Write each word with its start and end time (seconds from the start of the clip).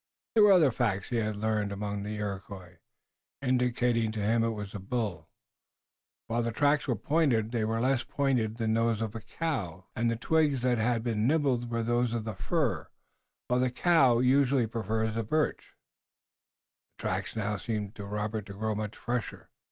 There 0.33 0.41
were 0.43 0.51
other 0.51 0.71
facts 0.71 1.09
he 1.09 1.17
had 1.17 1.35
learned 1.35 1.71
among 1.71 2.01
the 2.01 2.15
Iroquois, 2.15 2.79
indicating 3.39 4.11
to 4.13 4.19
him 4.19 4.43
it 4.43 4.49
was 4.49 4.73
a 4.73 4.79
bull. 4.79 5.29
While 6.25 6.41
the 6.41 6.51
tracks 6.51 6.87
were 6.87 6.95
pointed, 6.95 7.51
they 7.51 7.63
were 7.65 7.79
less 7.79 8.03
pointed 8.03 8.57
than 8.57 8.73
those 8.73 8.97
the 8.97 9.05
cow 9.09 9.15
generally 9.37 9.77
makes, 9.77 9.91
and 9.95 10.09
the 10.09 10.15
twigs 10.15 10.61
that 10.63 10.79
had 10.79 11.03
been 11.03 11.27
nibbled 11.27 11.69
were 11.69 11.83
those 11.83 12.15
of 12.15 12.23
the 12.23 12.33
fir, 12.33 12.87
while 13.47 13.59
the 13.59 13.69
cow 13.69 14.21
usually 14.21 14.65
prefers 14.65 15.13
the 15.13 15.21
birch. 15.21 15.75
The 16.97 17.01
tracks 17.03 17.35
now 17.35 17.57
seemed 17.57 17.93
to 17.93 18.05
Robert 18.05 18.47
to 18.47 18.53
grow 18.53 18.73
much 18.73 18.97
fresher. 18.97 19.51